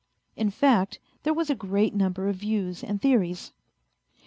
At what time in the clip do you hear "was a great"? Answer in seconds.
1.35-1.93